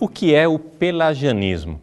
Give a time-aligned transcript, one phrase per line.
[0.00, 1.80] O que é o pelagianismo?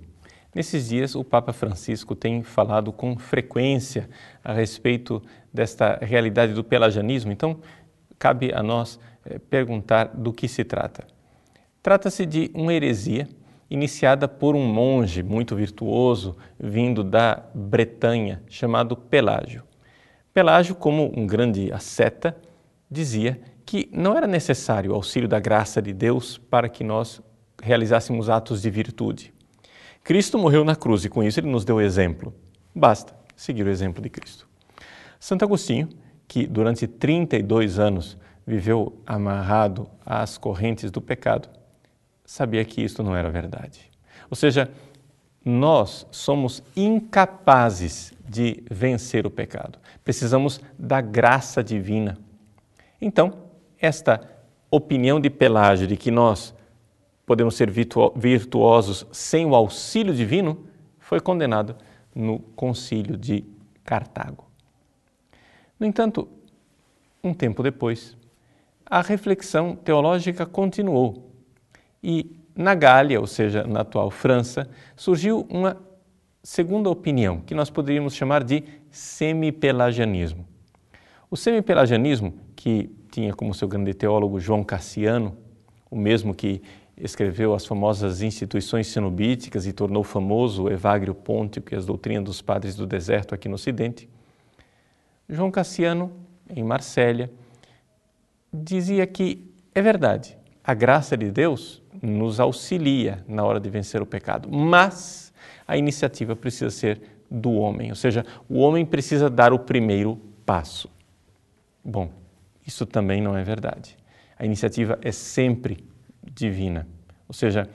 [0.53, 4.09] Nesses dias, o Papa Francisco tem falado com frequência
[4.41, 5.21] a respeito
[5.53, 7.59] desta realidade do pelagianismo, então
[8.17, 11.05] cabe a nós eh, perguntar do que se trata.
[11.83, 13.27] Trata-se de uma heresia
[13.69, 19.61] iniciada por um monge muito virtuoso vindo da Bretanha, chamado Pelágio.
[20.33, 22.33] Pelágio, como um grande asceta,
[22.89, 27.21] dizia que não era necessário o auxílio da graça de Deus para que nós
[27.61, 29.33] realizássemos atos de virtude.
[30.03, 32.33] Cristo morreu na cruz e com isso ele nos deu exemplo.
[32.73, 34.47] Basta seguir o exemplo de Cristo.
[35.19, 35.89] Santo Agostinho,
[36.27, 41.49] que durante 32 anos viveu amarrado às correntes do pecado,
[42.23, 43.89] sabia que isto não era verdade.
[44.29, 44.69] Ou seja,
[45.43, 49.77] nós somos incapazes de vencer o pecado.
[50.03, 52.17] Precisamos da graça divina.
[52.99, 53.33] Então,
[53.79, 54.21] esta
[54.71, 56.54] opinião de Pelágio de que nós
[57.25, 60.65] podemos ser virtuosos sem o auxílio divino,
[60.99, 61.75] foi condenado
[62.13, 63.43] no concílio de
[63.83, 64.45] Cartago.
[65.79, 66.27] No entanto,
[67.23, 68.15] um tempo depois,
[68.85, 71.31] a reflexão teológica continuou
[72.03, 75.77] e na Gália, ou seja, na atual França, surgiu uma
[76.41, 80.47] segunda opinião, que nós poderíamos chamar de semipelagianismo.
[81.29, 85.35] O semipelagianismo, que tinha como seu grande teólogo João Cassiano,
[85.89, 86.61] o mesmo que
[86.97, 92.75] escreveu as famosas instituições cenobíticas e tornou famoso Evagrio Pôntico e as doutrinas dos padres
[92.75, 94.09] do deserto aqui no Ocidente.
[95.27, 96.11] João Cassiano,
[96.49, 97.29] em Marsella,
[98.53, 104.05] dizia que é verdade, a graça de Deus nos auxilia na hora de vencer o
[104.05, 105.33] pecado, mas
[105.67, 110.89] a iniciativa precisa ser do homem, ou seja, o homem precisa dar o primeiro passo.
[111.83, 112.09] Bom,
[112.65, 113.97] isso também não é verdade.
[114.37, 115.83] A iniciativa é sempre
[116.33, 116.87] divina.
[117.27, 117.69] Ou seja,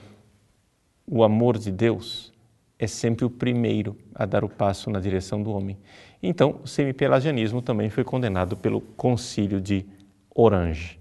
[1.07, 2.33] o amor de Deus
[2.79, 5.77] é sempre o primeiro a dar o passo na direção do homem.
[6.23, 9.85] Então, o semipelagianismo também foi condenado pelo Concílio de
[10.35, 10.99] Orange.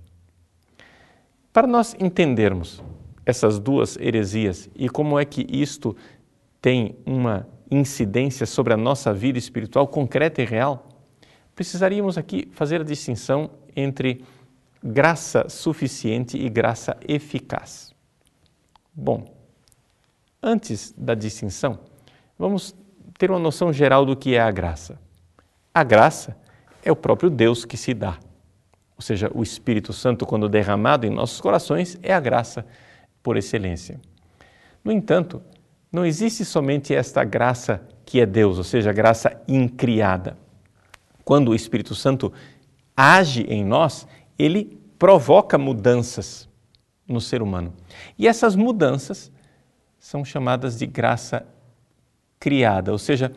[1.54, 2.84] Para nós entendermos
[3.26, 5.96] essas duas heresias e como é que isto
[6.62, 10.90] tem uma incidência sobre a nossa vida espiritual concreta e real,
[11.56, 14.24] precisaríamos aqui fazer a distinção entre
[14.84, 17.94] graça suficiente e graça eficaz.
[18.94, 19.26] Bom,
[20.42, 21.80] antes da distinção,
[22.38, 22.76] vamos
[23.18, 25.00] ter uma noção geral do que é a graça.
[25.74, 26.38] A graça
[26.84, 28.18] é o próprio Deus que se dá.
[28.96, 32.66] Ou seja, o Espírito Santo, quando derramado em nossos corações, é a graça
[33.24, 34.00] por excelência.
[34.84, 35.42] No entanto,
[35.92, 40.38] não existe somente esta graça que é Deus, ou seja, a graça incriada.
[41.24, 42.34] Quando o Espírito Santo
[42.96, 44.08] age em nós,
[44.40, 46.48] ele provoca mudanças
[47.06, 47.74] no ser humano.
[48.18, 49.30] E essas mudanças
[50.00, 51.46] são chamadas de graça
[52.40, 53.34] criada, ou seja,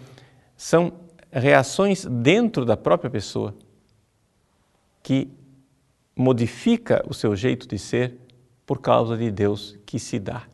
[0.56, 0.92] são
[1.32, 3.54] reações dentro da própria pessoa
[5.02, 5.28] que
[6.14, 8.16] modifica o seu jeito de ser
[8.64, 10.44] por causa de Deus que se dá.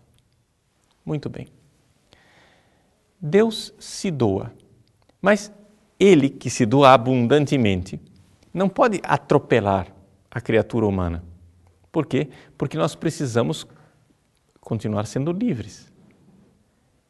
[1.04, 1.48] Muito bem.
[3.20, 4.53] Deus se doa,
[5.20, 5.53] mas
[5.98, 8.00] ele que se doa abundantemente
[8.54, 9.97] não pode atropelar
[10.31, 11.25] a criatura humana.
[11.91, 12.28] Por quê?
[12.56, 13.66] Porque nós precisamos
[14.61, 15.91] continuar sendo livres.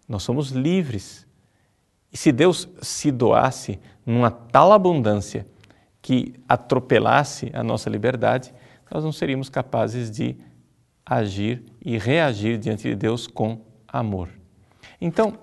[0.09, 1.27] Nós somos livres.
[2.13, 5.47] E se Deus se doasse numa tal abundância
[6.01, 8.55] que atropelasse a nossa liberdade,
[8.91, 10.37] nós não seríamos capazes de
[11.05, 14.31] agir e reagir diante de Deus com amor.
[15.01, 15.39] Então,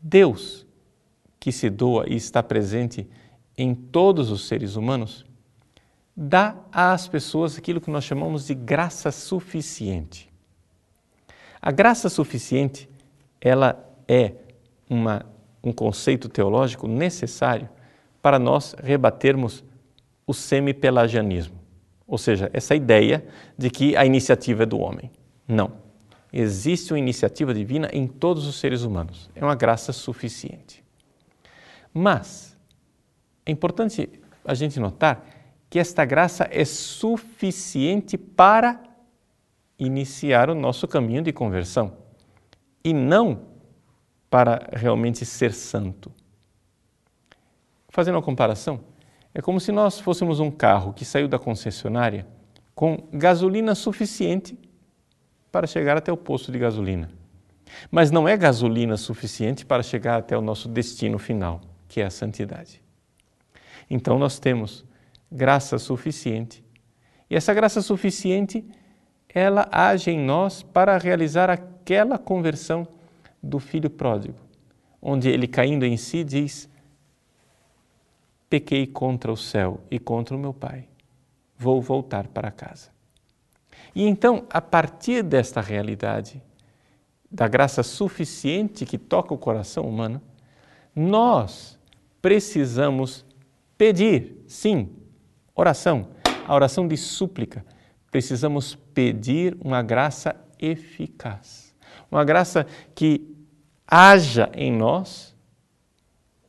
[0.00, 0.64] Deus,
[1.40, 3.08] que se doa e está presente
[3.58, 5.25] em todos os seres humanos,
[6.16, 10.32] dá às pessoas aquilo que nós chamamos de graça suficiente.
[11.60, 12.88] A graça suficiente,
[13.40, 14.32] ela é
[14.88, 15.26] uma,
[15.62, 17.68] um conceito teológico necessário
[18.22, 19.62] para nós rebatermos
[20.26, 21.60] o semipelagianismo,
[22.06, 23.24] ou seja, essa ideia
[23.56, 25.10] de que a iniciativa é do homem.
[25.46, 25.84] Não.
[26.32, 29.30] Existe uma iniciativa divina em todos os seres humanos.
[29.34, 30.84] É uma graça suficiente.
[31.94, 32.56] Mas
[33.44, 34.10] é importante
[34.44, 35.35] a gente notar
[35.68, 38.82] que esta graça é suficiente para
[39.78, 41.96] iniciar o nosso caminho de conversão
[42.84, 43.42] e não
[44.30, 46.10] para realmente ser santo.
[47.88, 48.80] Fazendo uma comparação,
[49.34, 52.26] é como se nós fôssemos um carro que saiu da concessionária
[52.74, 54.58] com gasolina suficiente
[55.50, 57.10] para chegar até o posto de gasolina.
[57.90, 62.10] Mas não é gasolina suficiente para chegar até o nosso destino final, que é a
[62.10, 62.82] santidade.
[63.88, 64.84] Então nós temos
[65.36, 66.64] graça suficiente.
[67.28, 68.64] E essa graça suficiente,
[69.28, 72.88] ela age em nós para realizar naquela conversão
[73.42, 74.38] do filho pródigo,
[75.00, 76.68] onde ele caindo em si diz:
[78.48, 80.88] Pequei contra o céu e contra o meu Pai,
[81.58, 82.90] vou voltar para casa.
[83.94, 86.42] E então, a partir desta realidade,
[87.30, 90.22] da graça suficiente que toca o coração humano,
[90.94, 91.78] nós
[92.22, 93.24] precisamos
[93.76, 94.88] pedir, sim,
[95.56, 96.08] oração,
[96.46, 97.64] a oração de súplica.
[98.10, 101.74] Precisamos pedir uma graça eficaz,
[102.10, 103.34] uma graça que
[103.86, 105.34] haja em nós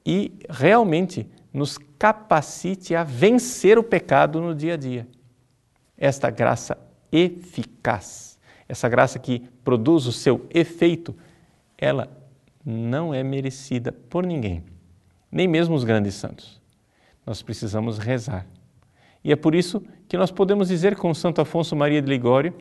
[0.05, 5.07] e realmente nos capacite a vencer o pecado no dia a dia.
[5.97, 6.77] Esta graça
[7.11, 8.37] eficaz.
[8.69, 11.15] Essa graça que produz o seu efeito,
[11.77, 12.09] ela
[12.65, 14.63] não é merecida por ninguém,
[15.31, 16.61] nem mesmo os grandes santos.
[17.25, 18.45] Nós precisamos rezar.
[19.27, 22.55] E é por isso que nós podemos dizer com Santo Afonso Maria de Ligório: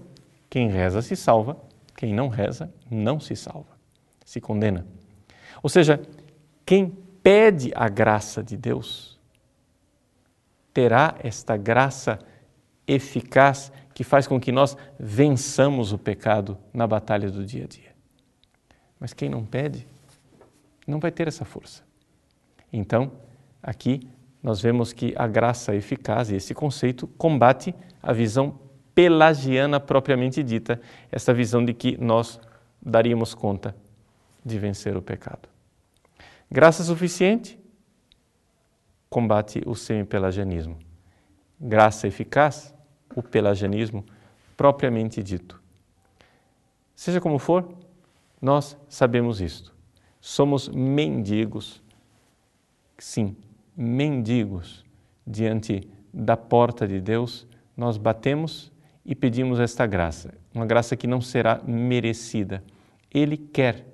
[0.51, 1.57] quem reza se salva,
[1.97, 3.79] quem não reza não se salva,
[4.25, 4.85] se condena.
[5.63, 6.03] Ou seja,
[6.67, 6.91] quem
[7.23, 9.17] pede a graça de Deus
[10.75, 12.19] terá esta graça
[12.85, 17.95] eficaz que faz com que nós vençamos o pecado na batalha do dia a dia.
[18.99, 19.87] Mas quem não pede,
[20.85, 21.85] não vai ter essa força.
[22.73, 23.13] Então,
[23.63, 24.01] aqui
[24.47, 28.61] nós vemos que a graça eficaz, e esse conceito, combate a visão
[28.95, 32.39] pelagiana propriamente dita, essa visão de que nós
[32.81, 33.75] daríamos conta
[34.45, 35.49] de vencer o pecado.
[36.49, 37.59] Graça suficiente
[39.11, 40.79] combate o semi-pelagianismo.
[41.61, 42.73] Graça eficaz
[43.17, 44.07] o pelagianismo
[44.57, 45.61] propriamente dito.
[46.95, 47.69] Seja como for,
[48.41, 49.75] nós sabemos isto.
[50.21, 51.83] Somos mendigos,
[52.97, 53.35] sim,
[53.77, 54.85] mendigos
[55.27, 57.47] diante da porta de Deus,
[57.77, 58.73] nós batemos
[59.05, 62.63] e pedimos esta graça, uma graça que não será merecida.
[63.13, 63.87] Ele quer,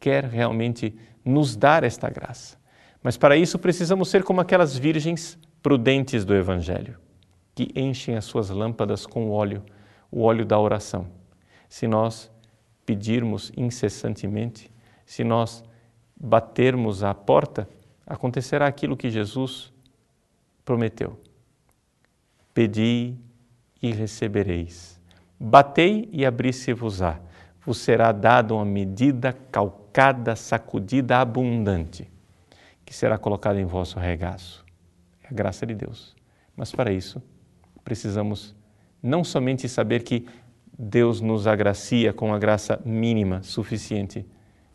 [0.00, 0.94] quer realmente
[1.24, 2.58] nos dar esta graça.
[3.02, 6.98] Mas para isso precisamos ser como aquelas virgens prudentes do Evangelho
[7.56, 9.64] que enchem as suas lâmpadas com óleo,
[10.12, 11.08] o óleo da oração.
[11.70, 12.30] Se nós
[12.84, 14.70] pedirmos incessantemente,
[15.06, 15.64] se nós
[16.14, 17.66] batermos à porta,
[18.06, 19.72] acontecerá aquilo que Jesus
[20.64, 21.18] prometeu.
[22.54, 23.16] Pedi
[23.82, 25.00] e recebereis.
[25.38, 27.20] Batei e abri-se-vos-á.
[27.64, 32.10] Vos será dada uma medida calcada, sacudida, abundante,
[32.84, 34.64] que será colocada em vosso regaço.
[35.22, 36.14] É a graça de Deus.
[36.56, 37.20] Mas para isso,
[37.84, 38.54] precisamos
[39.02, 40.26] não somente saber que
[40.78, 44.26] Deus nos agracia com a graça mínima suficiente,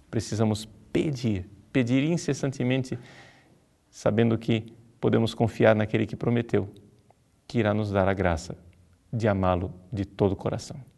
[0.09, 2.97] precisamos pedir, pedir incessantemente,
[3.89, 6.69] sabendo que podemos confiar naquele que prometeu,
[7.47, 8.57] que irá nos dar a graça
[9.11, 10.90] de amá-lo de todo o coração.